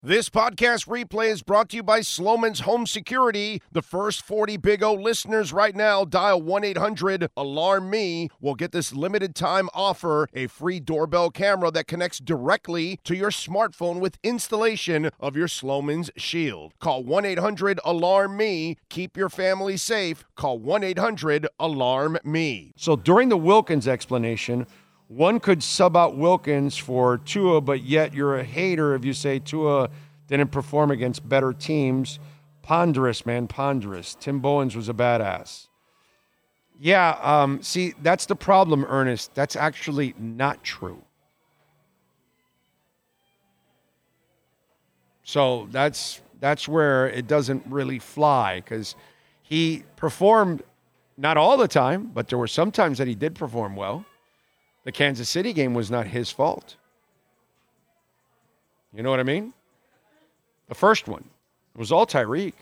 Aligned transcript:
This 0.00 0.30
podcast 0.30 0.86
replay 0.86 1.28
is 1.28 1.42
brought 1.42 1.70
to 1.70 1.76
you 1.76 1.82
by 1.82 2.02
Sloman's 2.02 2.60
Home 2.60 2.86
Security. 2.86 3.60
The 3.72 3.82
first 3.82 4.22
40 4.22 4.56
Big 4.56 4.80
O 4.80 4.94
listeners 4.94 5.52
right 5.52 5.74
now 5.74 6.04
dial 6.04 6.40
1 6.40 6.62
800 6.62 7.28
Alarm 7.36 7.90
Me 7.90 8.28
will 8.40 8.54
get 8.54 8.70
this 8.70 8.92
limited 8.92 9.34
time 9.34 9.68
offer 9.74 10.28
a 10.32 10.46
free 10.46 10.78
doorbell 10.78 11.30
camera 11.30 11.72
that 11.72 11.88
connects 11.88 12.20
directly 12.20 13.00
to 13.02 13.16
your 13.16 13.30
smartphone 13.30 13.98
with 13.98 14.20
installation 14.22 15.10
of 15.18 15.34
your 15.34 15.48
Sloman's 15.48 16.12
Shield. 16.16 16.74
Call 16.78 17.02
1 17.02 17.24
800 17.24 17.80
Alarm 17.84 18.36
Me. 18.36 18.76
Keep 18.88 19.16
your 19.16 19.28
family 19.28 19.76
safe. 19.76 20.24
Call 20.36 20.60
1 20.60 20.84
800 20.84 21.48
Alarm 21.58 22.18
Me. 22.22 22.72
So 22.76 22.94
during 22.94 23.30
the 23.30 23.36
Wilkins 23.36 23.88
explanation, 23.88 24.68
one 25.08 25.40
could 25.40 25.62
sub 25.62 25.96
out 25.96 26.16
Wilkins 26.16 26.76
for 26.76 27.16
Tua, 27.18 27.62
but 27.62 27.82
yet 27.82 28.12
you're 28.12 28.38
a 28.38 28.44
hater 28.44 28.94
if 28.94 29.04
you 29.04 29.14
say 29.14 29.38
Tua 29.38 29.88
didn't 30.28 30.52
perform 30.52 30.90
against 30.90 31.26
better 31.26 31.54
teams. 31.54 32.18
Ponderous, 32.62 33.24
man, 33.24 33.48
ponderous. 33.48 34.14
Tim 34.14 34.40
Bowens 34.40 34.76
was 34.76 34.90
a 34.90 34.94
badass. 34.94 35.68
Yeah, 36.78 37.18
um, 37.22 37.62
see, 37.62 37.94
that's 38.02 38.26
the 38.26 38.36
problem, 38.36 38.84
Ernest. 38.84 39.34
That's 39.34 39.56
actually 39.56 40.14
not 40.18 40.62
true. 40.62 41.02
So 45.24 45.68
that's 45.70 46.20
that's 46.40 46.68
where 46.68 47.08
it 47.08 47.26
doesn't 47.26 47.64
really 47.66 47.98
fly 47.98 48.60
because 48.60 48.94
he 49.42 49.84
performed 49.96 50.62
not 51.16 51.36
all 51.36 51.56
the 51.56 51.68
time, 51.68 52.10
but 52.14 52.28
there 52.28 52.38
were 52.38 52.46
some 52.46 52.70
times 52.70 52.98
that 52.98 53.08
he 53.08 53.14
did 53.14 53.34
perform 53.34 53.74
well. 53.74 54.04
The 54.88 54.92
Kansas 54.92 55.28
City 55.28 55.52
game 55.52 55.74
was 55.74 55.90
not 55.90 56.06
his 56.06 56.30
fault. 56.30 56.76
You 58.94 59.02
know 59.02 59.10
what 59.10 59.20
I 59.20 59.22
mean? 59.22 59.52
The 60.68 60.74
first 60.74 61.06
one 61.06 61.24
it 61.74 61.78
was 61.78 61.92
all 61.92 62.06
Tyreek. 62.06 62.54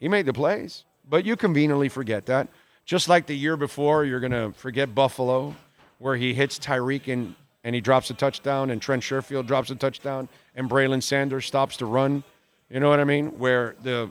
He 0.00 0.08
made 0.08 0.26
the 0.26 0.32
plays, 0.32 0.82
but 1.08 1.24
you 1.24 1.36
conveniently 1.36 1.88
forget 1.88 2.26
that. 2.26 2.48
Just 2.84 3.08
like 3.08 3.26
the 3.26 3.36
year 3.36 3.56
before, 3.56 4.04
you're 4.04 4.18
going 4.18 4.32
to 4.32 4.50
forget 4.58 4.92
Buffalo, 4.92 5.54
where 6.00 6.16
he 6.16 6.34
hits 6.34 6.58
Tyreek 6.58 7.06
and, 7.12 7.36
and 7.62 7.76
he 7.76 7.80
drops 7.80 8.10
a 8.10 8.14
touchdown, 8.14 8.70
and 8.70 8.82
Trent 8.82 9.04
Sherfield 9.04 9.46
drops 9.46 9.70
a 9.70 9.76
touchdown, 9.76 10.28
and 10.56 10.68
Braylon 10.68 11.00
Sanders 11.00 11.46
stops 11.46 11.76
to 11.76 11.86
run. 11.86 12.24
You 12.70 12.80
know 12.80 12.88
what 12.88 12.98
I 12.98 13.04
mean? 13.04 13.38
Where 13.38 13.76
the 13.84 14.10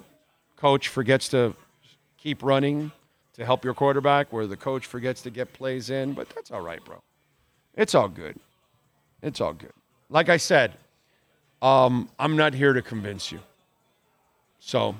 coach 0.55 0.87
forgets 0.87 1.27
to 1.29 1.53
keep 2.17 2.43
running 2.43 2.93
to 3.33 3.43
help 3.43 3.65
your 3.65 3.73
quarterback, 3.73 4.31
where 4.31 4.47
the 4.47 4.55
coach 4.55 4.85
forgets 4.85 5.21
to 5.23 5.29
get 5.29 5.51
plays 5.51 5.89
in, 5.89 6.13
but 6.13 6.29
that's 6.29 6.49
all 6.49 6.61
right, 6.61 6.81
bro. 6.85 7.01
It's 7.77 7.95
all 7.95 8.09
good. 8.09 8.37
It's 9.21 9.39
all 9.39 9.53
good. 9.53 9.71
Like 10.09 10.27
I 10.29 10.37
said, 10.37 10.73
um, 11.61 12.09
I'm 12.19 12.35
not 12.35 12.53
here 12.53 12.73
to 12.73 12.81
convince 12.81 13.31
you. 13.31 13.39
So 14.59 14.95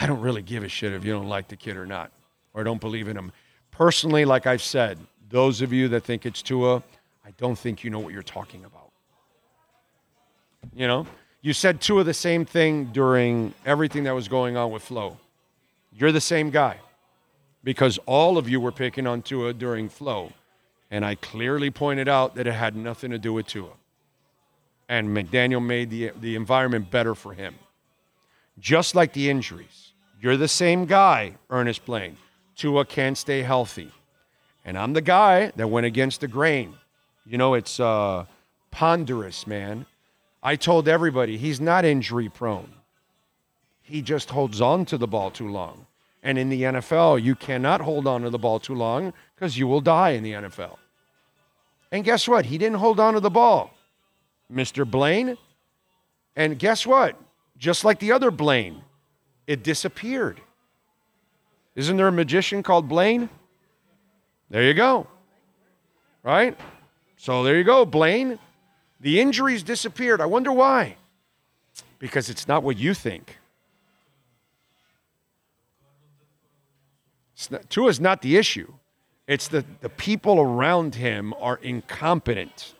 I 0.00 0.06
don't 0.06 0.20
really 0.20 0.42
give 0.42 0.64
a 0.64 0.68
shit 0.68 0.92
if 0.92 1.04
you 1.04 1.12
don't 1.12 1.28
like 1.28 1.48
the 1.48 1.56
kid 1.56 1.76
or 1.76 1.86
not, 1.86 2.10
or 2.54 2.64
don't 2.64 2.80
believe 2.80 3.08
in 3.08 3.16
him. 3.16 3.30
Personally, 3.70 4.24
like 4.24 4.46
I've 4.46 4.62
said, 4.62 4.98
those 5.28 5.60
of 5.60 5.72
you 5.72 5.88
that 5.88 6.04
think 6.04 6.26
it's 6.26 6.42
Tua, 6.42 6.82
I 7.24 7.30
don't 7.36 7.58
think 7.58 7.84
you 7.84 7.90
know 7.90 7.98
what 7.98 8.12
you're 8.12 8.22
talking 8.22 8.64
about. 8.64 8.90
You 10.74 10.88
know, 10.88 11.06
you 11.42 11.52
said 11.52 11.80
Tua 11.80 12.04
the 12.04 12.14
same 12.14 12.44
thing 12.44 12.86
during 12.86 13.52
everything 13.66 14.04
that 14.04 14.14
was 14.14 14.28
going 14.28 14.56
on 14.56 14.70
with 14.70 14.82
Flo. 14.82 15.18
You're 15.92 16.12
the 16.12 16.20
same 16.20 16.50
guy 16.50 16.78
because 17.62 17.98
all 18.06 18.38
of 18.38 18.48
you 18.48 18.60
were 18.60 18.72
picking 18.72 19.06
on 19.06 19.22
Tua 19.22 19.52
during 19.52 19.88
Flo. 19.88 20.32
And 20.94 21.04
I 21.04 21.16
clearly 21.16 21.72
pointed 21.72 22.08
out 22.08 22.36
that 22.36 22.46
it 22.46 22.52
had 22.52 22.76
nothing 22.76 23.10
to 23.10 23.18
do 23.18 23.32
with 23.32 23.48
Tua. 23.48 23.72
And 24.88 25.08
McDaniel 25.08 25.60
made 25.60 25.90
the, 25.90 26.12
the 26.20 26.36
environment 26.36 26.88
better 26.88 27.16
for 27.16 27.32
him. 27.32 27.56
Just 28.60 28.94
like 28.94 29.12
the 29.12 29.28
injuries. 29.28 29.90
You're 30.20 30.36
the 30.36 30.46
same 30.46 30.86
guy, 30.86 31.34
Ernest 31.50 31.84
Blaine. 31.84 32.16
Tua 32.54 32.84
can't 32.84 33.18
stay 33.18 33.42
healthy. 33.42 33.90
And 34.64 34.78
I'm 34.78 34.92
the 34.92 35.00
guy 35.00 35.50
that 35.56 35.66
went 35.66 35.84
against 35.84 36.20
the 36.20 36.28
grain. 36.28 36.74
You 37.26 37.38
know, 37.38 37.54
it's 37.54 37.80
uh, 37.80 38.26
ponderous, 38.70 39.48
man. 39.48 39.86
I 40.44 40.54
told 40.54 40.86
everybody 40.86 41.36
he's 41.36 41.60
not 41.60 41.84
injury 41.84 42.28
prone. 42.28 42.72
He 43.82 44.00
just 44.00 44.30
holds 44.30 44.60
on 44.60 44.84
to 44.84 44.96
the 44.96 45.08
ball 45.08 45.32
too 45.32 45.48
long. 45.48 45.86
And 46.22 46.38
in 46.38 46.50
the 46.50 46.62
NFL, 46.62 47.20
you 47.20 47.34
cannot 47.34 47.80
hold 47.80 48.06
on 48.06 48.22
to 48.22 48.30
the 48.30 48.38
ball 48.38 48.60
too 48.60 48.76
long 48.76 49.12
because 49.34 49.58
you 49.58 49.66
will 49.66 49.80
die 49.80 50.10
in 50.10 50.22
the 50.22 50.34
NFL. 50.34 50.76
And 51.94 52.02
guess 52.02 52.26
what? 52.26 52.46
He 52.46 52.58
didn't 52.58 52.78
hold 52.78 52.98
on 52.98 53.14
to 53.14 53.20
the 53.20 53.30
ball, 53.30 53.72
Mr. 54.52 54.84
Blaine. 54.84 55.38
And 56.34 56.58
guess 56.58 56.84
what? 56.84 57.14
Just 57.56 57.84
like 57.84 58.00
the 58.00 58.10
other 58.10 58.32
Blaine, 58.32 58.82
it 59.46 59.62
disappeared. 59.62 60.40
Isn't 61.76 61.96
there 61.96 62.08
a 62.08 62.12
magician 62.12 62.64
called 62.64 62.88
Blaine? 62.88 63.28
There 64.50 64.64
you 64.64 64.74
go. 64.74 65.06
Right? 66.24 66.58
So 67.16 67.44
there 67.44 67.56
you 67.56 67.62
go, 67.62 67.84
Blaine. 67.84 68.40
The 68.98 69.20
injuries 69.20 69.62
disappeared. 69.62 70.20
I 70.20 70.26
wonder 70.26 70.50
why. 70.50 70.96
Because 72.00 72.28
it's 72.28 72.48
not 72.48 72.64
what 72.64 72.76
you 72.76 72.92
think. 72.92 73.38
Tua 77.68 77.86
is 77.86 78.00
not 78.00 78.20
the 78.20 78.36
issue. 78.36 78.72
It's 79.26 79.48
the, 79.48 79.64
the 79.80 79.88
people 79.88 80.40
around 80.40 80.94
him 80.94 81.32
are 81.40 81.56
incompetent. 81.56 82.74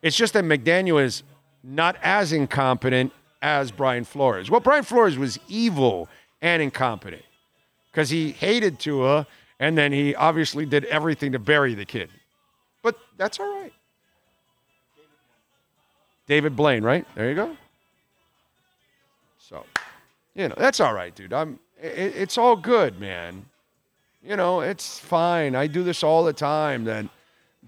It's 0.00 0.16
just 0.16 0.32
that 0.32 0.44
McDaniel 0.44 1.02
is 1.02 1.22
not 1.62 1.96
as 2.02 2.32
incompetent 2.32 3.12
as 3.42 3.70
Brian 3.70 4.04
Flores. 4.04 4.50
Well, 4.50 4.60
Brian 4.60 4.84
Flores 4.84 5.18
was 5.18 5.38
evil 5.48 6.08
and 6.40 6.62
incompetent 6.62 7.22
because 7.90 8.08
he 8.08 8.32
hated 8.32 8.78
Tua 8.78 9.26
and 9.60 9.76
then 9.76 9.92
he 9.92 10.14
obviously 10.14 10.64
did 10.64 10.84
everything 10.86 11.32
to 11.32 11.38
bury 11.38 11.74
the 11.74 11.84
kid. 11.84 12.10
But 12.82 12.98
that's 13.16 13.38
all 13.38 13.60
right. 13.60 13.72
David 16.26 16.56
Blaine, 16.56 16.82
right? 16.82 17.06
There 17.14 17.28
you 17.28 17.34
go. 17.34 17.56
So, 19.38 19.66
you 20.34 20.48
know, 20.48 20.54
that's 20.56 20.80
all 20.80 20.94
right, 20.94 21.14
dude. 21.14 21.32
I'm 21.32 21.58
it, 21.80 22.14
it's 22.16 22.38
all 22.38 22.56
good, 22.56 22.98
man 22.98 23.44
you 24.22 24.36
know, 24.36 24.60
it's 24.60 24.98
fine. 24.98 25.54
I 25.54 25.66
do 25.66 25.82
this 25.82 26.02
all 26.02 26.24
the 26.24 26.32
time. 26.32 26.84
That 26.84 27.06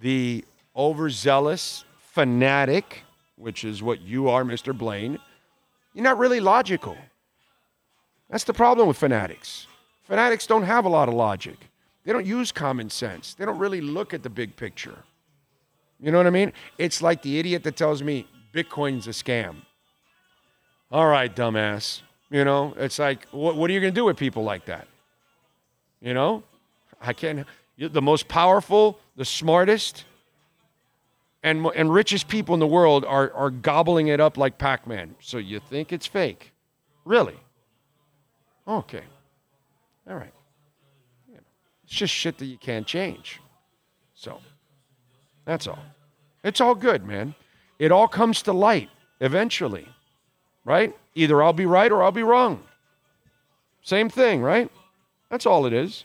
the 0.01 0.45
overzealous 0.77 1.85
fanatic, 1.99 3.03
which 3.37 3.65
is 3.65 3.83
what 3.83 4.01
you 4.01 4.29
are, 4.29 4.45
Mr. 4.45 4.77
Blaine, 4.77 5.19
you're 5.93 6.05
not 6.05 6.19
really 6.19 6.41
logical. 6.41 6.97
That's 8.31 8.45
the 8.45 8.55
problem 8.55 8.89
with 8.89 8.97
fanatics. 8.97 9.67
Fanatics 10.05 10.47
don't 10.47 10.65
have 10.65 10.85
a 10.85 10.89
lot 10.89 11.09
of 11.09 11.15
logic. 11.15 11.57
They 12.05 12.13
don't 12.13 12.27
use 12.27 12.53
common 12.53 12.91
sense. 12.91 13.35
They 13.35 13.45
don't 13.45 13.59
really 13.59 13.81
look 13.81 14.13
at 14.13 14.23
the 14.23 14.31
big 14.31 14.57
picture. 14.57 14.99
You 16.01 16.11
know 16.11 16.19
what 16.19 16.27
I 16.27 16.31
mean? 16.31 16.53
It's 16.77 17.01
like 17.01 17.23
the 17.23 17.39
idiot 17.39 17.63
that 17.65 17.77
tells 17.77 18.03
me 18.03 18.27
Bitcoin's 18.53 19.07
a 19.07 19.11
scam. 19.11 19.57
All 20.91 21.07
right, 21.09 21.35
dumbass. 21.35 22.03
You 22.31 22.45
know, 22.45 22.75
it's 22.77 22.99
like, 22.99 23.27
what, 23.31 23.57
what 23.57 23.71
are 23.71 23.73
you 23.73 23.81
going 23.81 23.95
to 23.95 23.99
do 23.99 24.05
with 24.05 24.17
people 24.17 24.43
like 24.43 24.67
that? 24.67 24.87
You 26.05 26.13
know, 26.13 26.43
I 27.01 27.15
can't. 27.15 27.47
The 27.79 28.03
most 28.03 28.29
powerful, 28.29 28.99
the 29.17 29.25
smartest, 29.25 30.05
and, 31.43 31.67
and 31.75 31.93
richest 31.93 32.29
people 32.29 32.53
in 32.53 32.61
the 32.61 32.67
world 32.67 33.07
are, 33.07 33.33
are 33.33 33.49
gobbling 33.49 34.09
it 34.09 34.21
up 34.21 34.37
like 34.37 34.59
Pac 34.59 34.87
Man. 34.87 35.15
So 35.21 35.39
you 35.39 35.61
think 35.61 35.93
it's 35.93 36.07
fake? 36.07 36.53
Really? 37.07 37.41
Okay. 38.69 39.03
All 40.07 40.17
right. 40.17 40.33
It's 41.85 41.95
just 41.95 42.13
shit 42.13 42.37
that 42.37 42.47
you 42.47 42.59
can't 42.59 42.87
change. 42.87 43.41
So 44.15 44.41
that's 45.47 45.67
all. 45.67 45.85
It's 46.43 46.61
all 46.61 46.75
good, 46.75 47.07
man. 47.07 47.35
It 47.79 47.93
all 47.93 48.09
comes 48.09 48.43
to 48.43 48.53
light 48.53 48.91
eventually, 49.21 49.89
right? 50.67 50.95
Either 51.15 51.43
I'll 51.43 51.55
be 51.55 51.67
right 51.67 51.91
or 51.91 52.03
I'll 52.03 52.13
be 52.13 52.23
wrong. 52.23 52.63
Same 53.83 54.11
thing, 54.11 54.43
right? 54.43 54.71
That's 55.31 55.47
all 55.47 55.67
it 55.67 55.73
is. 55.73 56.05